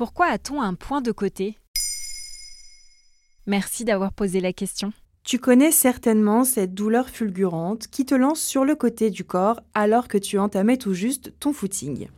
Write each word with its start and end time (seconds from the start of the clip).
Pourquoi 0.00 0.28
a-t-on 0.28 0.62
un 0.62 0.72
point 0.72 1.02
de 1.02 1.12
côté? 1.12 1.58
Merci 3.46 3.84
d'avoir 3.84 4.14
posé 4.14 4.40
la 4.40 4.54
question. 4.54 4.94
Tu 5.24 5.38
connais 5.38 5.72
certainement 5.72 6.44
cette 6.44 6.72
douleur 6.72 7.10
fulgurante 7.10 7.86
qui 7.86 8.06
te 8.06 8.14
lance 8.14 8.40
sur 8.40 8.64
le 8.64 8.74
côté 8.76 9.10
du 9.10 9.24
corps 9.24 9.60
alors 9.74 10.08
que 10.08 10.16
tu 10.16 10.38
entamais 10.38 10.78
tout 10.78 10.94
juste 10.94 11.34
ton 11.38 11.52
footing. 11.52 12.08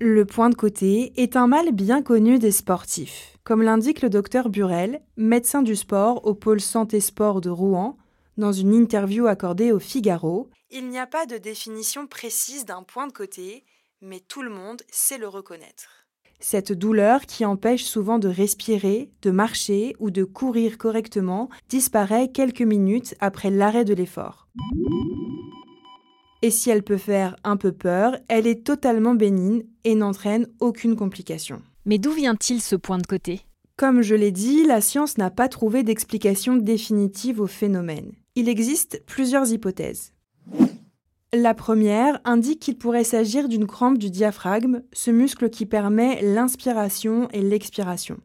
Le 0.00 0.24
point 0.24 0.48
de 0.48 0.54
côté 0.54 1.12
est 1.20 1.36
un 1.36 1.46
mal 1.46 1.72
bien 1.72 2.00
connu 2.00 2.38
des 2.38 2.52
sportifs. 2.52 3.36
Comme 3.44 3.60
l'indique 3.60 4.00
le 4.00 4.08
docteur 4.08 4.48
Burel, 4.48 5.02
médecin 5.18 5.60
du 5.60 5.76
sport 5.76 6.24
au 6.26 6.32
pôle 6.32 6.62
santé 6.62 7.00
sport 7.00 7.42
de 7.42 7.50
Rouen, 7.50 7.98
dans 8.36 8.52
une 8.52 8.74
interview 8.74 9.26
accordée 9.26 9.72
au 9.72 9.78
Figaro, 9.78 10.50
il 10.70 10.88
n'y 10.88 10.98
a 10.98 11.06
pas 11.06 11.26
de 11.26 11.38
définition 11.38 12.06
précise 12.06 12.64
d'un 12.64 12.82
point 12.82 13.06
de 13.06 13.12
côté, 13.12 13.64
mais 14.00 14.20
tout 14.20 14.42
le 14.42 14.50
monde 14.50 14.82
sait 14.90 15.18
le 15.18 15.28
reconnaître. 15.28 16.06
Cette 16.38 16.72
douleur 16.72 17.22
qui 17.22 17.44
empêche 17.44 17.84
souvent 17.84 18.18
de 18.18 18.28
respirer, 18.28 19.10
de 19.22 19.30
marcher 19.30 19.96
ou 20.00 20.10
de 20.10 20.24
courir 20.24 20.76
correctement 20.76 21.48
disparaît 21.68 22.28
quelques 22.28 22.62
minutes 22.62 23.14
après 23.20 23.50
l'arrêt 23.50 23.86
de 23.86 23.94
l'effort. 23.94 24.48
Et 26.42 26.50
si 26.50 26.68
elle 26.68 26.82
peut 26.82 26.98
faire 26.98 27.36
un 27.42 27.56
peu 27.56 27.72
peur, 27.72 28.16
elle 28.28 28.46
est 28.46 28.66
totalement 28.66 29.14
bénigne 29.14 29.64
et 29.84 29.94
n'entraîne 29.94 30.46
aucune 30.60 30.94
complication. 30.94 31.62
Mais 31.86 31.98
d'où 31.98 32.12
vient-il 32.12 32.60
ce 32.60 32.76
point 32.76 32.98
de 32.98 33.06
côté? 33.06 33.40
Comme 33.78 34.02
je 34.02 34.14
l'ai 34.14 34.30
dit, 34.30 34.64
la 34.64 34.80
science 34.80 35.18
n'a 35.18 35.30
pas 35.30 35.48
trouvé 35.48 35.82
d'explication 35.82 36.56
définitive 36.56 37.40
au 37.40 37.46
phénomène. 37.46 38.12
Il 38.38 38.50
existe 38.50 39.02
plusieurs 39.06 39.50
hypothèses. 39.50 40.12
La 41.32 41.54
première 41.54 42.20
indique 42.26 42.60
qu'il 42.60 42.76
pourrait 42.76 43.02
s'agir 43.02 43.48
d'une 43.48 43.66
crampe 43.66 43.96
du 43.96 44.10
diaphragme, 44.10 44.82
ce 44.92 45.10
muscle 45.10 45.48
qui 45.48 45.64
permet 45.64 46.20
l'inspiration 46.20 47.30
et 47.32 47.40
l'expiration. 47.40 48.18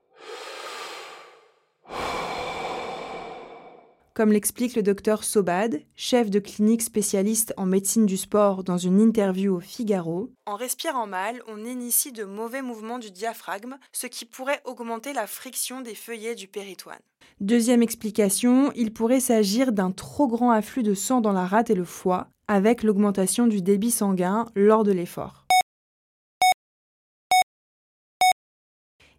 Comme 4.14 4.34
l'explique 4.34 4.76
le 4.76 4.84
docteur 4.84 5.24
Sobad, 5.24 5.84
chef 5.96 6.30
de 6.30 6.40
clinique 6.40 6.82
spécialiste 6.82 7.54
en 7.56 7.66
médecine 7.66 8.06
du 8.06 8.18
sport 8.18 8.66
dans 8.66 8.78
une 8.78 9.00
interview 9.00 9.56
au 9.56 9.60
Figaro, 9.62 10.30
en 10.46 10.58
respirant 10.58 11.08
mal, 11.08 11.42
on 11.48 11.64
initie 11.64 12.12
de 12.12 12.26
mauvais 12.26 12.62
mouvements 12.62 13.00
du 13.00 13.10
diaphragme, 13.10 13.78
ce 13.94 14.08
qui 14.08 14.26
pourrait 14.26 14.62
augmenter 14.66 15.14
la 15.14 15.28
friction 15.28 15.80
des 15.80 15.96
feuillets 15.96 16.36
du 16.36 16.50
péritoine. 16.50 17.00
Deuxième 17.40 17.82
explication, 17.82 18.74
il 18.76 18.92
pourrait 18.92 19.22
s'agir 19.22 19.72
d'un 19.72 19.92
trop 19.92 20.28
grand 20.28 20.52
afflux 20.52 20.84
de 20.84 20.94
sang 20.94 21.22
dans 21.22 21.32
la 21.32 21.48
rate 21.48 21.70
et 21.70 21.76
le 21.76 21.86
foie, 21.86 22.28
avec 22.50 22.84
l'augmentation 22.84 23.48
du 23.48 23.62
débit 23.62 23.92
sanguin 23.92 24.46
lors 24.56 24.84
de 24.84 24.92
l'effort. 24.92 25.41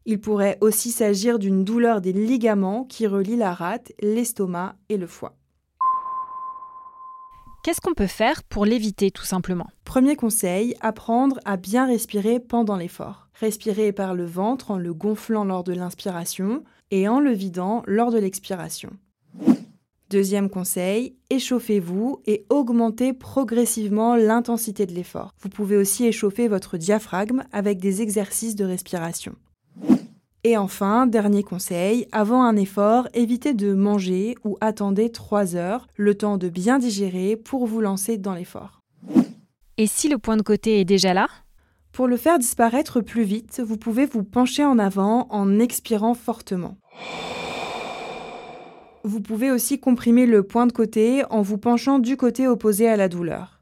Il 0.05 0.21
pourrait 0.21 0.59
aussi 0.61 0.91
s'agir 0.91 1.39
d'une 1.39 1.65
douleur 1.65 2.01
des 2.01 2.13
ligaments 2.13 2.85
qui 2.85 3.07
relient 3.07 3.37
la 3.37 3.55
rate, 3.55 3.93
l'estomac 4.01 4.75
et 4.89 4.97
le 4.97 5.07
foie. 5.07 5.37
Qu'est-ce 7.63 7.81
qu'on 7.81 7.95
peut 7.95 8.09
faire 8.09 8.43
pour 8.43 8.65
l'éviter 8.65 9.13
tout 9.13 9.25
simplement? 9.25 9.69
Premier 9.85 10.17
conseil, 10.17 10.75
apprendre 10.81 11.39
à 11.45 11.57
bien 11.57 11.87
respirer 11.87 12.41
pendant 12.41 12.77
l'effort. 12.77 13.29
Respirer 13.35 13.93
par 13.93 14.15
le 14.15 14.25
ventre 14.25 14.73
en 14.73 14.79
le 14.79 14.93
gonflant 14.93 15.45
lors 15.45 15.63
de 15.63 15.73
l'inspiration 15.73 16.65
et 16.91 17.07
en 17.07 17.21
le 17.21 17.31
vidant 17.31 17.85
lors 17.87 18.11
de 18.11 18.19
l'expiration. 18.19 18.91
Deuxième 20.11 20.51
conseil, 20.51 21.17
échauffez-vous 21.31 22.21
et 22.27 22.45
augmentez 22.51 23.13
progressivement 23.13 24.17
l'intensité 24.17 24.85
de 24.85 24.93
l'effort. 24.93 25.33
Vous 25.41 25.49
pouvez 25.49 25.77
aussi 25.77 26.05
échauffer 26.05 26.49
votre 26.49 26.77
diaphragme 26.77 27.45
avec 27.53 27.79
des 27.79 28.03
exercices 28.03 28.57
de 28.57 28.65
respiration. 28.65 29.37
Et 30.45 30.57
enfin, 30.57 31.07
dernier 31.07 31.45
conseil, 31.45 32.09
avant 32.11 32.43
un 32.43 32.57
effort, 32.57 33.09
évitez 33.15 33.55
de 33.55 33.75
manger 33.75 34.35
ou 34.45 34.57
attendez 34.61 35.13
3 35.13 35.55
heures, 35.55 35.87
le 35.97 36.17
temps 36.17 36.37
de 36.37 36.49
bien 36.49 36.81
digérer 36.81 37.37
pour 37.37 37.67
vous 37.67 37.81
lancer 37.81 38.19
dans 38.19 38.35
l'effort. 38.35 38.81
Et 39.77 39.87
si 39.87 40.09
le 40.09 40.19
point 40.19 40.37
de 40.37 40.43
côté 40.43 40.81
est 40.81 40.85
déjà 40.85 41.15
là? 41.15 41.29
Pour 41.93 42.09
le 42.09 42.17
faire 42.17 42.39
disparaître 42.39 43.01
plus 43.01 43.23
vite, 43.23 43.63
vous 43.65 43.77
pouvez 43.77 44.05
vous 44.05 44.25
pencher 44.25 44.65
en 44.65 44.79
avant 44.79 45.29
en 45.31 45.61
expirant 45.61 46.15
fortement. 46.15 46.77
Vous 49.05 49.21
pouvez 49.21 49.51
aussi 49.51 49.79
comprimer 49.79 50.27
le 50.27 50.43
point 50.43 50.67
de 50.67 50.73
côté 50.73 51.23
en 51.31 51.43
vous 51.43 51.59
penchant 51.59 51.99
du 51.99 52.17
côté 52.17 52.49
opposé 52.49 52.89
à 52.89 52.97
la 52.97 53.09
douleur. 53.09 53.62